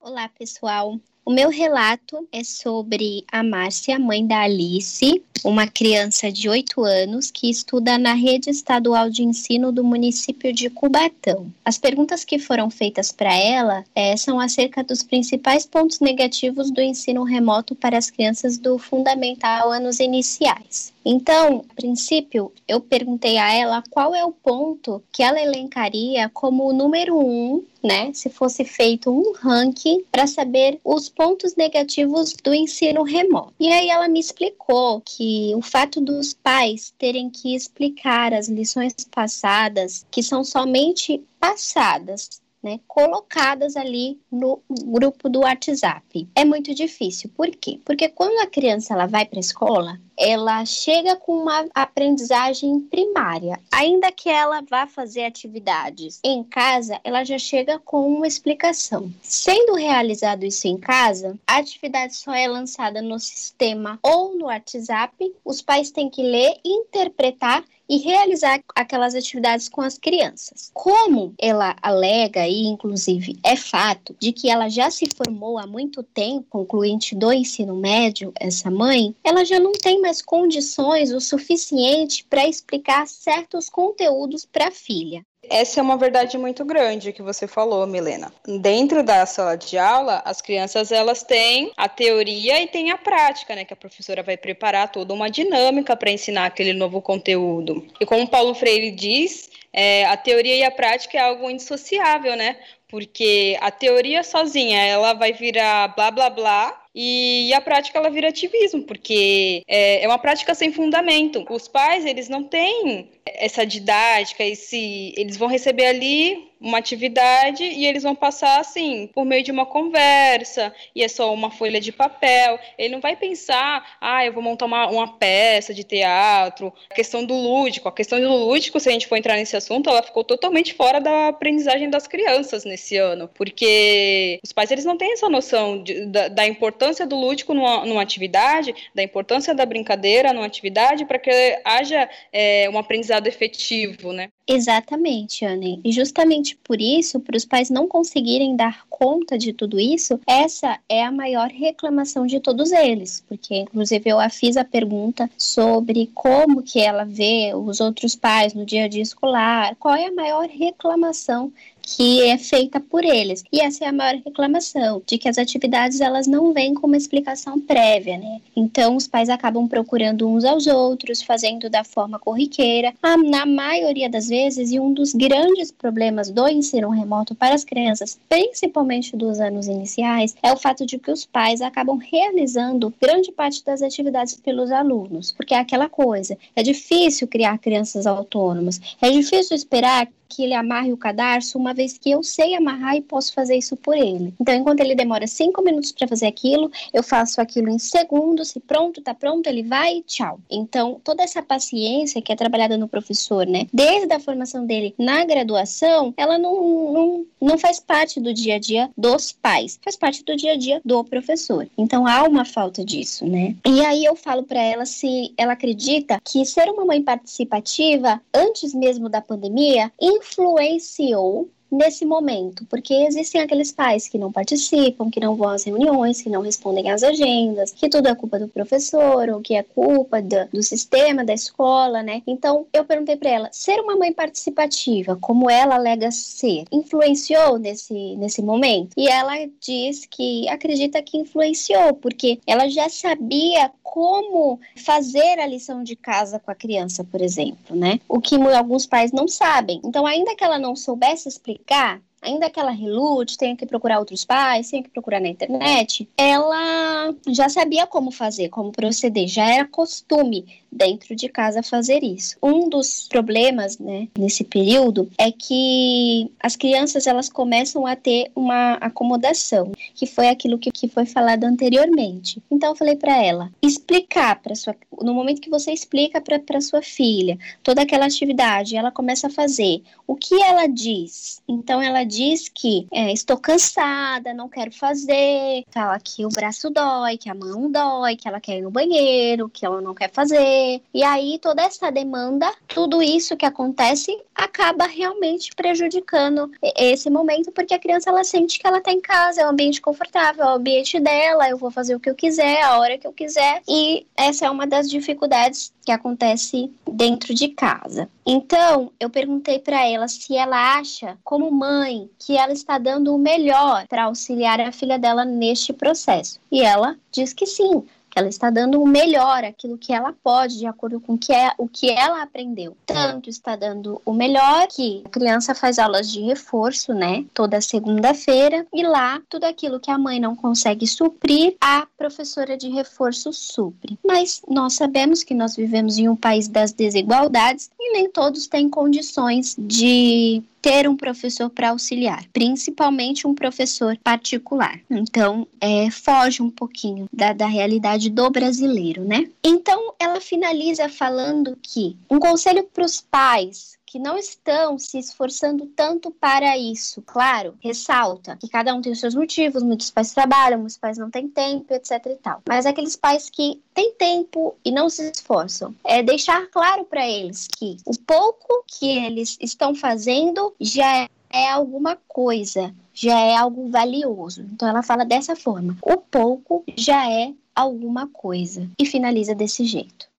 [0.00, 0.98] Olá, pessoal.
[1.24, 7.30] O meu relato é sobre a Márcia, mãe da Alice, uma criança de 8 anos
[7.30, 11.52] que estuda na rede estadual de ensino do município de Cubatão.
[11.64, 16.80] As perguntas que foram feitas para ela é, são acerca dos principais pontos negativos do
[16.80, 20.91] ensino remoto para as crianças do fundamental anos iniciais.
[21.04, 26.68] Então, a princípio, eu perguntei a ela qual é o ponto que ela elencaria como
[26.68, 28.12] o número um, né?
[28.12, 33.52] Se fosse feito um ranking para saber os pontos negativos do ensino remoto.
[33.58, 38.94] E aí ela me explicou que o fato dos pais terem que explicar as lições
[39.10, 46.28] passadas, que são somente passadas, né, colocadas ali no grupo do WhatsApp.
[46.34, 47.30] É muito difícil.
[47.34, 47.80] Por quê?
[47.84, 53.58] Porque quando a criança ela vai para a escola, ela chega com uma aprendizagem primária.
[53.72, 59.12] Ainda que ela vá fazer atividades em casa, ela já chega com uma explicação.
[59.20, 65.34] Sendo realizado isso em casa, a atividade só é lançada no sistema ou no WhatsApp.
[65.44, 70.70] Os pais têm que ler, interpretar e realizar aquelas atividades com as crianças.
[70.72, 76.02] Como ela alega, e inclusive é fato, de que ela já se formou há muito
[76.02, 82.24] tempo, concluinte do ensino médio, essa mãe, ela já não tem mais condições o suficiente
[82.28, 85.24] para explicar certos conteúdos para a filha.
[85.48, 88.32] Essa é uma verdade muito grande que você falou, Milena.
[88.46, 93.54] Dentro da sala de aula, as crianças elas têm a teoria e têm a prática,
[93.54, 93.64] né?
[93.64, 97.84] Que a professora vai preparar toda uma dinâmica para ensinar aquele novo conteúdo.
[98.00, 102.56] E como Paulo Freire diz, é, a teoria e a prática é algo indissociável, né?
[102.88, 108.28] Porque a teoria sozinha, ela vai virar blá blá blá, e a prática ela vira
[108.28, 111.44] ativismo, porque é, é, uma prática sem fundamento.
[111.50, 117.84] Os pais, eles não têm essa didática, esse, eles vão receber ali uma atividade e
[117.84, 121.90] eles vão passar assim, por meio de uma conversa, e é só uma folha de
[121.90, 122.58] papel.
[122.78, 126.72] Ele não vai pensar, ah, eu vou montar uma, uma peça de teatro.
[126.88, 129.90] A questão do lúdico, a questão do lúdico, se a gente for entrar nesse assunto,
[129.90, 134.96] ela ficou totalmente fora da aprendizagem das crianças nesse ano, porque os pais eles não
[134.96, 139.64] têm essa noção de, da, da, importância do lúdico numa, numa, atividade, da importância da
[139.64, 141.30] brincadeira numa atividade, para que
[141.64, 144.28] haja é, um aprendizado efetivo, né?
[144.46, 145.80] Exatamente, Anne.
[145.84, 150.78] E justamente por isso, para os pais não conseguirem dar conta de tudo isso, essa
[150.88, 156.62] é a maior reclamação de todos eles, porque inclusive eu fiz a pergunta sobre como
[156.62, 160.48] que ela vê os outros pais no dia a dia escolar, qual é a maior
[160.48, 161.52] reclamação
[161.84, 163.42] que é feita por eles.
[163.52, 166.96] E essa é a maior reclamação, de que as atividades elas não vêm com uma
[166.96, 168.40] explicação prévia, né?
[168.54, 172.94] Então os pais acabam procurando uns aos outros, fazendo da forma corriqueira.
[173.28, 178.18] Na maioria das vezes, e um dos grandes problemas do ensino remoto para as crianças,
[178.30, 183.62] principalmente dos anos iniciais, é o fato de que os pais acabam realizando grande parte
[183.62, 189.54] das atividades pelos alunos, porque é aquela coisa, é difícil criar crianças autônomas, é difícil
[189.54, 193.56] esperar que ele amarre o cadarço, uma vez que eu sei amarrar e posso fazer
[193.56, 194.32] isso por ele.
[194.40, 198.60] Então, enquanto ele demora cinco minutos para fazer aquilo, eu faço aquilo em segundos, e
[198.60, 200.40] pronto, tá pronto, ele vai e tchau.
[200.50, 205.24] Então, toda essa paciência que é trabalhada no professor, né, desde a formação dele na
[205.24, 210.24] graduação, ela não, não, não faz parte do dia a dia dos pais, faz parte
[210.24, 211.68] do dia a dia do professor.
[211.76, 213.54] Então, há uma falta disso, né?
[213.66, 218.72] E aí eu falo para ela se ela acredita que ser uma mãe participativa, antes
[218.72, 225.34] mesmo da pandemia, influenciou nesse momento, porque existem aqueles pais que não participam, que não
[225.34, 229.40] vão às reuniões, que não respondem às agendas, que tudo é culpa do professor ou
[229.40, 232.22] que é culpa do, do sistema da escola, né?
[232.26, 238.16] Então eu perguntei para ela, ser uma mãe participativa, como ela alega ser, influenciou nesse
[238.16, 238.90] nesse momento?
[238.96, 245.82] E ela diz que acredita que influenciou, porque ela já sabia como fazer a lição
[245.82, 248.00] de casa com a criança, por exemplo, né?
[248.08, 249.80] O que alguns pais não sabem.
[249.84, 252.02] Então, ainda que ela não soubesse explicar, 干。
[252.22, 257.48] Ainda que ela relute, tenha que procurar outros pais, tenha que procurar na internet, ela já
[257.48, 262.36] sabia como fazer, como proceder, já era costume dentro de casa fazer isso.
[262.42, 268.74] Um dos problemas, né, nesse período é que as crianças elas começam a ter uma
[268.74, 272.42] acomodação, que foi aquilo que, que foi falado anteriormente.
[272.50, 276.80] Então eu falei para ela, explicar para sua no momento que você explica para sua
[276.80, 279.82] filha toda aquela atividade, ela começa a fazer.
[280.06, 281.42] O que ela diz?
[281.48, 287.16] Então ela diz que é, estou cansada, não quero fazer, fala que o braço dói,
[287.16, 290.82] que a mão dói, que ela quer ir no banheiro, que ela não quer fazer
[290.94, 297.74] e aí toda essa demanda, tudo isso que acontece, acaba realmente prejudicando esse momento, porque
[297.74, 300.56] a criança ela sente que ela está em casa, é um ambiente confortável, é o
[300.56, 303.62] ambiente dela, eu vou fazer o que eu quiser, a hora que eu quiser.
[303.68, 308.08] E essa é uma das dificuldades que acontece dentro de casa.
[308.24, 313.18] Então, eu perguntei para ela se ela acha, como mãe, que ela está dando o
[313.18, 316.40] melhor para auxiliar a filha dela neste processo.
[316.50, 320.58] E ela diz que sim, que ela está dando o melhor, aquilo que ela pode,
[320.58, 322.76] de acordo com que é, o que ela aprendeu.
[322.84, 328.66] Tanto está dando o melhor que a criança faz aulas de reforço, né, toda segunda-feira,
[328.72, 333.98] e lá tudo aquilo que a mãe não consegue suprir, a professora de reforço supre.
[334.04, 339.54] Mas nós sabemos que nós vivemos em um país das desigualdades nem todos têm condições
[339.58, 344.78] de ter um professor para auxiliar, principalmente um professor particular.
[344.88, 349.28] Então, é, foge um pouquinho da, da realidade do brasileiro, né?
[349.42, 355.66] Então, ela finaliza falando que um conselho para os pais que não estão se esforçando
[355.66, 357.02] tanto para isso.
[357.02, 361.10] Claro, ressalta que cada um tem os seus motivos, muitos pais trabalham, muitos pais não
[361.10, 362.40] têm tempo, etc e tal.
[362.48, 367.46] Mas aqueles pais que têm tempo e não se esforçam, é deixar claro para eles
[367.46, 374.40] que o pouco que eles estão fazendo já é alguma coisa, já é algo valioso.
[374.54, 378.70] Então ela fala dessa forma: o pouco já é alguma coisa.
[378.78, 380.11] E finaliza desse jeito.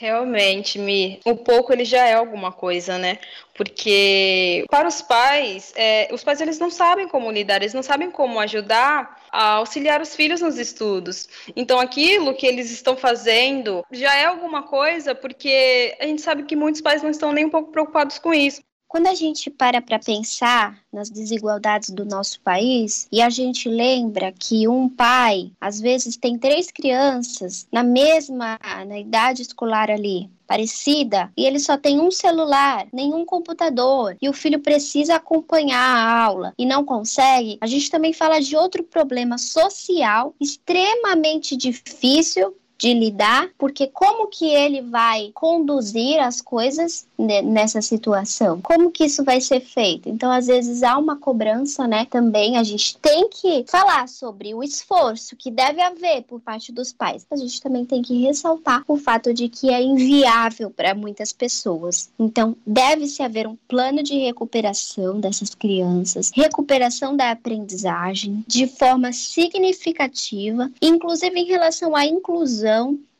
[0.00, 3.18] Realmente, Mi, o pouco ele já é alguma coisa, né?
[3.52, 8.08] Porque para os pais, é, os pais eles não sabem como lidar, eles não sabem
[8.08, 11.28] como ajudar a auxiliar os filhos nos estudos.
[11.56, 16.54] Então, aquilo que eles estão fazendo já é alguma coisa, porque a gente sabe que
[16.54, 18.62] muitos pais não estão nem um pouco preocupados com isso.
[18.88, 24.32] Quando a gente para para pensar nas desigualdades do nosso país e a gente lembra
[24.32, 31.30] que um pai às vezes tem três crianças na mesma na idade escolar ali, parecida,
[31.36, 36.54] e ele só tem um celular, nenhum computador, e o filho precisa acompanhar a aula
[36.56, 43.50] e não consegue, a gente também fala de outro problema social extremamente difícil de lidar,
[43.58, 48.60] porque como que ele vai conduzir as coisas nessa situação?
[48.60, 50.08] Como que isso vai ser feito?
[50.08, 52.06] Então, às vezes há uma cobrança, né?
[52.08, 56.92] Também a gente tem que falar sobre o esforço que deve haver por parte dos
[56.92, 57.26] pais.
[57.30, 62.10] A gente também tem que ressaltar o fato de que é inviável para muitas pessoas.
[62.16, 70.70] Então, deve-se haver um plano de recuperação dessas crianças, recuperação da aprendizagem de forma significativa,
[70.80, 72.67] inclusive em relação à inclusão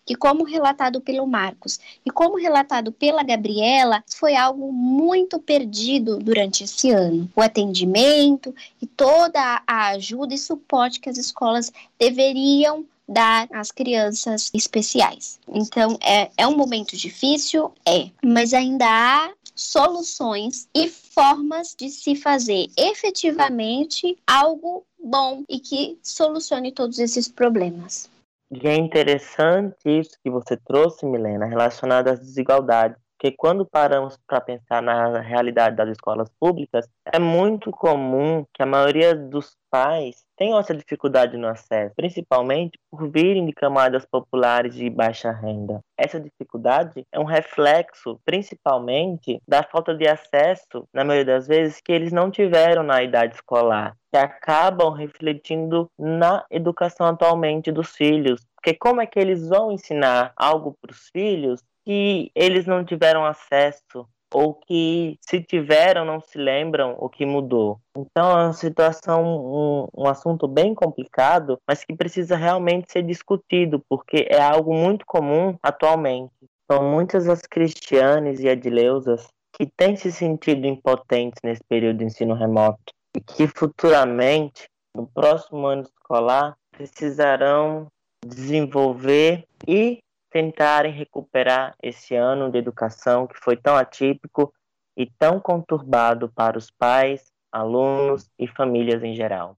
[0.09, 6.65] que, como relatado pelo Marcos e como relatado pela Gabriela, foi algo muito perdido durante
[6.65, 7.31] esse ano.
[7.37, 14.51] O atendimento e toda a ajuda e suporte que as escolas deveriam dar às crianças
[14.55, 15.39] especiais.
[15.47, 17.71] Então, é, é um momento difícil?
[17.87, 25.99] É, mas ainda há soluções e formas de se fazer efetivamente algo bom e que
[26.03, 28.09] solucione todos esses problemas.
[28.51, 33.08] E é interessante isso que você trouxe, Milena, relacionado às desigualdades.
[33.19, 38.67] Porque quando paramos para pensar na realidade das escolas públicas, é muito comum que a
[38.67, 44.89] maioria dos pais tenham essa dificuldade no acesso, principalmente por virem de camadas populares de
[44.89, 45.81] baixa renda.
[45.97, 51.91] Essa dificuldade é um reflexo, principalmente, da falta de acesso, na maioria das vezes, que
[51.91, 58.47] eles não tiveram na idade escolar, que acabam refletindo na educação atualmente dos filhos.
[58.55, 63.25] Porque como é que eles vão ensinar algo para os filhos que eles não tiveram
[63.25, 67.81] acesso ou que se tiveram não se lembram o que mudou.
[67.97, 73.83] Então é uma situação, um, um, assunto bem complicado, mas que precisa realmente ser discutido,
[73.89, 76.35] porque é algo muito comum atualmente.
[76.71, 82.35] São muitas as cristianas e adileusas que têm se sentido impotentes nesse período de ensino
[82.35, 87.87] remoto e que futuramente, no próximo ano escolar, precisarão
[88.23, 90.01] desenvolver e
[90.31, 94.53] tentarem recuperar esse ano de educação que foi tão atípico
[94.97, 99.57] e tão conturbado para os pais alunos e famílias em geral.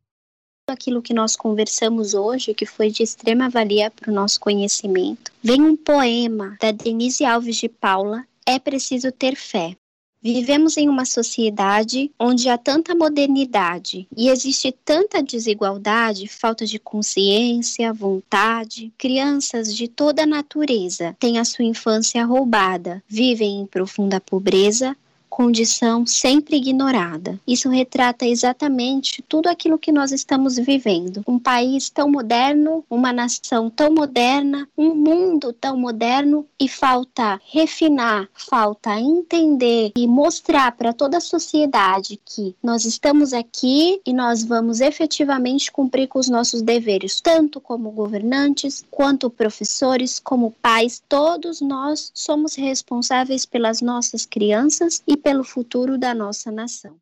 [0.68, 5.60] Aquilo que nós conversamos hoje, que foi de extrema valia para o nosso conhecimento, vem
[5.62, 9.76] um poema da Denise Alves de Paula, É Preciso Ter Fé.
[10.22, 17.90] Vivemos em uma sociedade onde há tanta modernidade e existe tanta desigualdade, falta de consciência,
[17.90, 18.92] vontade.
[18.98, 24.94] Crianças de toda a natureza têm a sua infância roubada, vivem em profunda pobreza,
[25.30, 27.40] condição sempre ignorada.
[27.46, 31.22] Isso retrata exatamente tudo aquilo que nós estamos vivendo.
[31.26, 38.28] Um país tão moderno, uma nação tão moderna, um mundo tão moderno e falta refinar,
[38.34, 44.80] falta entender e mostrar para toda a sociedade que nós estamos aqui e nós vamos
[44.80, 52.10] efetivamente cumprir com os nossos deveres, tanto como governantes, quanto professores, como pais, todos nós
[52.12, 57.00] somos responsáveis pelas nossas crianças e pelo futuro da nossa nação.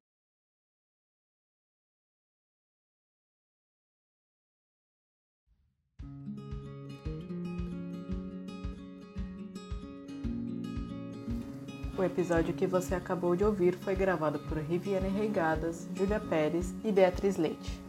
[11.98, 16.92] O episódio que você acabou de ouvir foi gravado por Riviane Reigadas, Júlia Pérez e
[16.92, 17.87] Beatriz Leite.